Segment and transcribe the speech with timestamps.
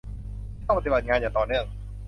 [0.55, 1.65] ที่ต้องปฏิบัติงานอย่างต่อเนื่อง